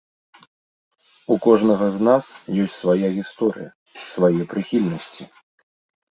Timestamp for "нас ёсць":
2.07-2.77